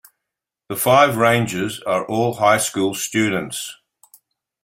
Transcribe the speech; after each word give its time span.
The 0.67 0.75
five 0.77 1.15
rangers 1.17 1.79
are 1.81 2.03
all 2.07 2.33
high 2.33 2.57
school 2.57 2.95
students. 2.95 3.75